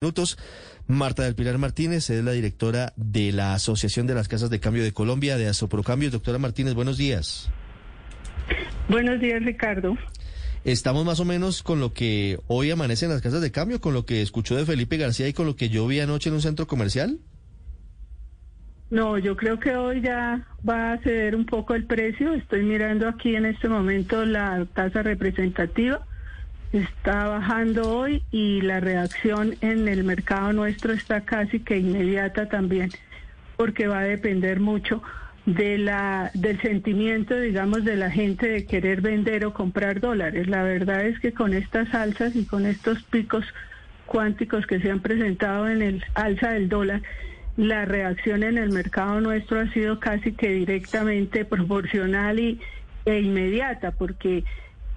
[0.00, 0.38] minutos.
[0.86, 4.84] Marta del Pilar Martínez es la directora de la Asociación de las Casas de Cambio
[4.84, 6.08] de Colombia, de Asoprocambio.
[6.08, 7.50] Doctora Martínez, buenos días.
[8.88, 9.98] Buenos días, Ricardo.
[10.64, 13.92] Estamos más o menos con lo que hoy amanece en las casas de cambio, con
[13.92, 16.42] lo que escuchó de Felipe García y con lo que yo vi anoche en un
[16.42, 17.18] centro comercial.
[18.90, 22.34] No, yo creo que hoy ya va a ceder un poco el precio.
[22.34, 26.06] Estoy mirando aquí en este momento la tasa representativa
[26.72, 32.90] está bajando hoy y la reacción en el mercado nuestro está casi que inmediata también,
[33.56, 35.02] porque va a depender mucho
[35.46, 40.46] de la del sentimiento, digamos, de la gente de querer vender o comprar dólares.
[40.46, 43.46] La verdad es que con estas alzas y con estos picos
[44.04, 47.00] cuánticos que se han presentado en el alza del dólar,
[47.56, 52.60] la reacción en el mercado nuestro ha sido casi que directamente proporcional y,
[53.06, 54.44] e inmediata, porque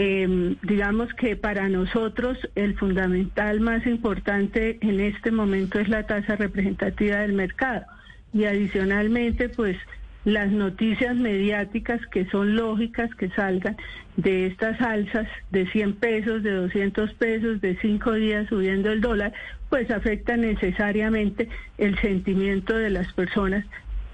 [0.00, 6.36] eh, digamos que para nosotros el fundamental más importante en este momento es la tasa
[6.36, 7.84] representativa del mercado.
[8.32, 9.76] Y adicionalmente pues
[10.24, 13.76] las noticias mediáticas que son lógicas que salgan
[14.16, 19.32] de estas alzas de 100 pesos, de 200 pesos, de 5 días subiendo el dólar,
[19.68, 23.64] pues afectan necesariamente el sentimiento de las personas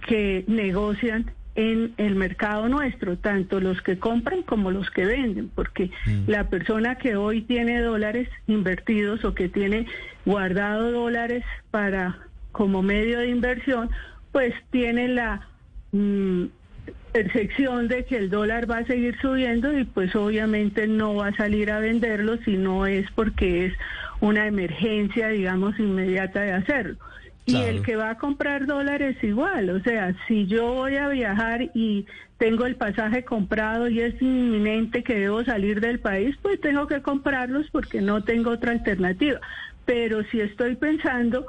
[0.06, 5.90] que negocian en el mercado nuestro, tanto los que compran como los que venden, porque
[6.06, 6.28] mm.
[6.28, 9.86] la persona que hoy tiene dólares invertidos o que tiene
[10.24, 12.18] guardado dólares para
[12.52, 13.90] como medio de inversión,
[14.32, 15.46] pues tiene la
[15.92, 16.44] mm,
[17.12, 21.36] percepción de que el dólar va a seguir subiendo y pues obviamente no va a
[21.36, 23.74] salir a venderlo si no es porque es
[24.20, 26.96] una emergencia, digamos, inmediata de hacerlo.
[27.46, 31.70] Y el que va a comprar dólares igual, o sea, si yo voy a viajar
[31.74, 32.06] y
[32.38, 37.02] tengo el pasaje comprado y es inminente que debo salir del país, pues tengo que
[37.02, 39.40] comprarlos porque no tengo otra alternativa.
[39.84, 41.46] Pero si estoy pensando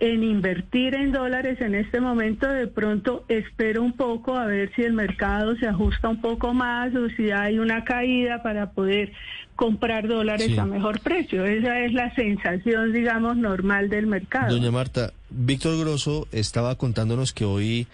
[0.00, 4.82] en invertir en dólares en este momento, de pronto espero un poco a ver si
[4.82, 9.12] el mercado se ajusta un poco más o si hay una caída para poder
[9.58, 11.44] comprar dólares a mejor precio.
[11.44, 14.54] Esa es la sensación, digamos, normal del mercado.
[14.54, 17.88] Doña Marta, Víctor Grosso estaba contándonos que hoy,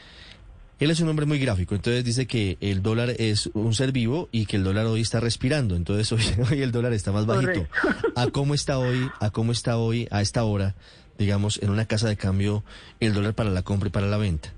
[0.78, 4.28] él es un hombre muy gráfico, entonces dice que el dólar es un ser vivo
[4.30, 6.12] y que el dólar hoy está respirando, entonces
[6.50, 7.66] hoy, el dólar está más bajito.
[8.14, 10.74] ¿A cómo está hoy, a cómo está hoy, a esta hora,
[11.18, 12.64] digamos, en una casa de cambio,
[13.00, 14.50] el dólar para la compra y para la venta?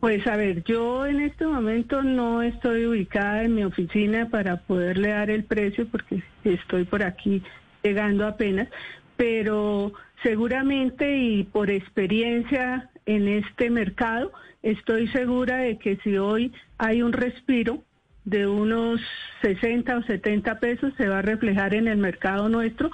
[0.00, 5.08] Pues a ver, yo en este momento no estoy ubicada en mi oficina para poderle
[5.08, 7.42] dar el precio porque estoy por aquí
[7.82, 8.68] llegando apenas,
[9.16, 17.02] pero seguramente y por experiencia en este mercado, estoy segura de que si hoy hay
[17.02, 17.82] un respiro
[18.24, 19.00] de unos
[19.42, 22.90] 60 o 70 pesos, se va a reflejar en el mercado nuestro,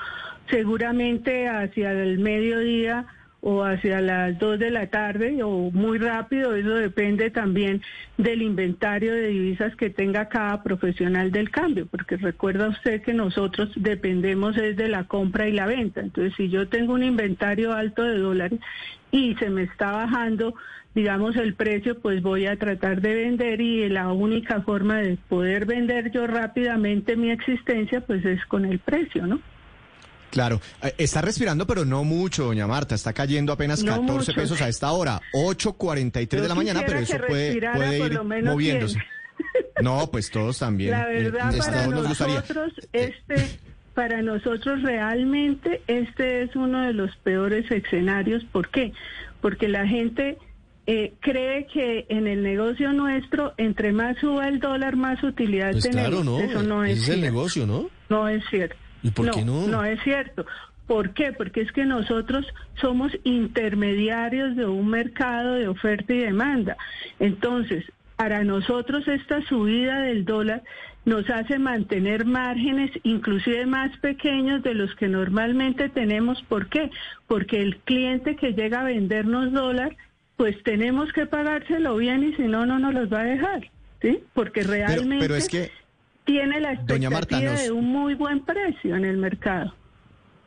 [0.51, 3.07] seguramente hacia el mediodía
[3.43, 7.81] o hacia las 2 de la tarde o muy rápido, eso depende también
[8.19, 13.71] del inventario de divisas que tenga cada profesional del cambio, porque recuerda usted que nosotros
[13.77, 16.01] dependemos es de la compra y la venta.
[16.01, 18.61] Entonces, si yo tengo un inventario alto de dólares
[19.11, 20.55] y se me está bajando,
[20.95, 25.65] digamos, el precio, pues voy a tratar de vender y la única forma de poder
[25.65, 29.41] vender yo rápidamente mi existencia, pues es con el precio, ¿no?
[30.31, 32.95] Claro, eh, está respirando, pero no mucho, doña Marta.
[32.95, 37.55] Está cayendo apenos 14 pesos a esta hora, 8.43 de la mañana, pero eso puede,
[37.55, 38.99] ir moviéndose.
[39.83, 40.91] No, pues todos también.
[40.91, 43.59] La eh, verdad, para nosotros, este,
[43.95, 48.45] para nosotros realmente este es uno de los peores escenarios.
[48.53, 48.93] ¿Por qué?
[49.41, 50.37] Porque la gente
[50.87, 55.85] eh, cree que en el negocio nuestro, entre más suba el dólar, más utilidad pues
[55.85, 56.11] tenemos.
[56.11, 56.41] Claro, no.
[56.41, 57.89] Eso no es, es el negocio, ¿no?
[58.09, 58.77] No es cierto.
[59.03, 59.67] ¿Y por qué no?
[59.67, 60.47] No es cierto.
[60.87, 61.33] ¿Por qué?
[61.33, 62.45] Porque es que nosotros
[62.81, 66.77] somos intermediarios de un mercado de oferta y demanda.
[67.21, 67.85] Entonces,
[68.17, 70.63] para nosotros esta subida del dólar
[71.05, 76.43] nos hace mantener márgenes inclusive más pequeños de los que normalmente tenemos.
[76.43, 76.91] ¿Por qué?
[77.27, 79.97] Porque el cliente que llega a vendernos dólar,
[80.37, 83.71] pues tenemos que pagárselo bien y si no, no nos los va a dejar.
[84.03, 84.19] ¿Sí?
[84.35, 85.19] Porque realmente...
[85.21, 85.71] pero es que
[86.31, 89.75] tiene la expectativa de un muy buen precio en el mercado.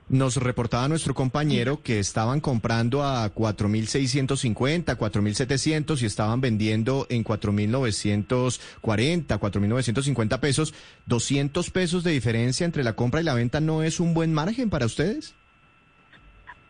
[0.07, 8.59] Nos reportaba nuestro compañero que estaban comprando a 4.650, 4.700 y estaban vendiendo en 4.940,
[8.81, 10.73] 4.950 pesos.
[11.07, 14.69] ¿200 pesos de diferencia entre la compra y la venta no es un buen margen
[14.69, 15.35] para ustedes?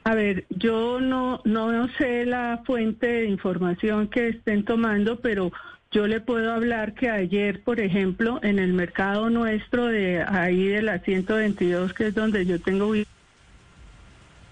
[0.05, 5.51] A ver, yo no, no sé la fuente de información que estén tomando, pero
[5.93, 10.81] yo le puedo hablar que ayer, por ejemplo, en el mercado nuestro de ahí de
[10.81, 12.91] la 122, que es donde yo tengo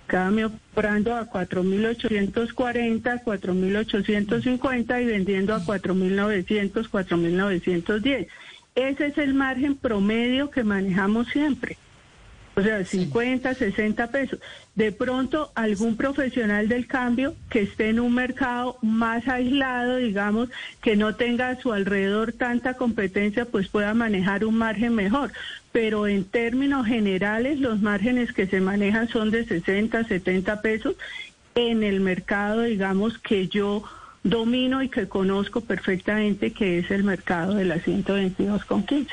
[0.05, 8.27] cambio comprando a 4.840, 4.850 y vendiendo a 4.900, 4.910.
[8.75, 11.77] Ese es el margen promedio que manejamos siempre.
[12.55, 14.39] O sea, 50, 60 pesos.
[14.75, 20.49] De pronto, algún profesional del cambio que esté en un mercado más aislado, digamos,
[20.81, 25.31] que no tenga a su alrededor tanta competencia, pues pueda manejar un margen mejor.
[25.71, 30.95] Pero en términos generales, los márgenes que se manejan son de 60, 70 pesos
[31.55, 33.83] en el mercado, digamos, que yo
[34.23, 39.07] domino y que conozco perfectamente, que es el mercado de las 122,15.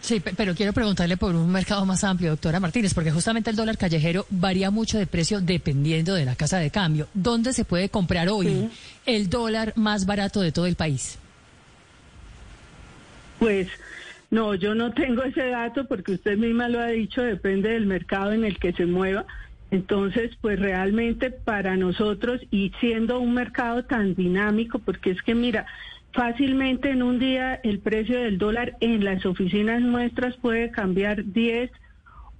[0.00, 3.78] Sí, pero quiero preguntarle por un mercado más amplio, doctora Martínez, porque justamente el dólar
[3.78, 7.06] callejero varía mucho de precio dependiendo de la casa de cambio.
[7.14, 8.70] ¿Dónde se puede comprar hoy
[9.06, 11.18] el dólar más barato de todo el país?
[13.38, 13.68] Pues
[14.30, 18.32] no, yo no tengo ese dato porque usted misma lo ha dicho, depende del mercado
[18.32, 19.24] en el que se mueva.
[19.70, 25.66] Entonces, pues realmente para nosotros y siendo un mercado tan dinámico, porque es que mira,
[26.14, 31.70] fácilmente en un día el precio del dólar en las oficinas nuestras puede cambiar 10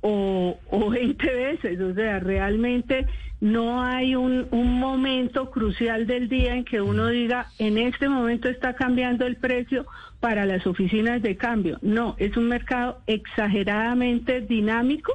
[0.00, 1.80] o, o 20 veces.
[1.80, 3.06] O sea, realmente
[3.40, 8.48] no hay un, un momento crucial del día en que uno diga, en este momento
[8.48, 9.86] está cambiando el precio
[10.20, 11.78] para las oficinas de cambio.
[11.82, 15.12] No, es un mercado exageradamente dinámico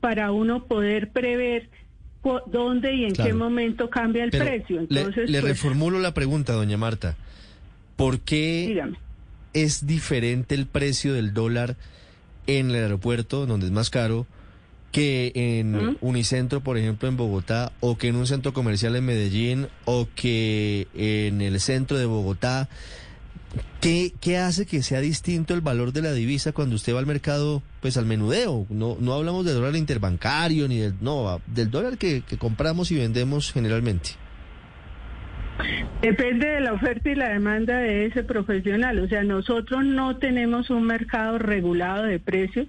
[0.00, 1.70] para uno poder prever
[2.46, 4.80] dónde y en qué momento cambia el precio.
[4.80, 7.16] Entonces, le, pues, reformulo la pregunta, doña Marta.
[7.96, 8.82] ¿Por qué
[9.52, 11.76] es diferente el precio del dólar
[12.46, 14.26] en el aeropuerto, donde es más caro,
[14.90, 19.68] que en Unicentro, por ejemplo, en Bogotá, o que en un centro comercial en Medellín,
[19.84, 22.68] o que en el centro de Bogotá?
[23.80, 27.06] ¿Qué, ¿Qué, hace que sea distinto el valor de la divisa cuando usted va al
[27.06, 28.66] mercado, pues al menudeo?
[28.70, 33.52] No, no hablamos del dólar interbancario ni del, no, del dólar que compramos y vendemos
[33.52, 34.21] generalmente.
[36.00, 38.98] Depende de la oferta y la demanda de ese profesional.
[38.98, 42.66] O sea, nosotros no tenemos un mercado regulado de precios,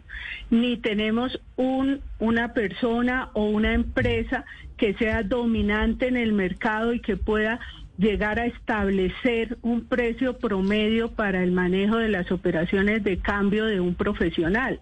[0.50, 4.46] ni tenemos un, una persona o una empresa
[4.78, 7.60] que sea dominante en el mercado y que pueda
[7.98, 13.80] llegar a establecer un precio promedio para el manejo de las operaciones de cambio de
[13.80, 14.80] un profesional.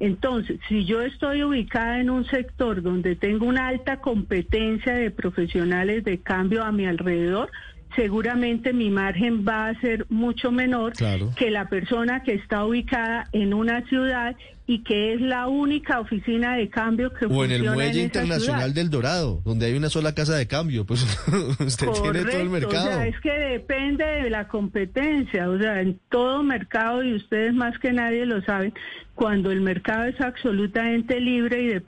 [0.00, 6.04] Entonces, si yo estoy ubicada en un sector donde tengo una alta competencia de profesionales
[6.04, 7.50] de cambio a mi alrededor,
[7.96, 10.92] seguramente mi margen va a ser mucho menor
[11.36, 14.36] que la persona que está ubicada en una ciudad
[14.70, 18.88] y que es la única oficina de cambio que o en el muelle internacional del
[18.88, 21.02] Dorado, donde hay una sola casa de cambio, pues
[21.58, 22.88] usted tiene todo el mercado.
[22.88, 27.52] O sea, es que depende de la competencia, o sea, en todo mercado y ustedes
[27.52, 28.72] más que nadie lo saben,
[29.16, 31.80] cuando el mercado es absolutamente libre y depende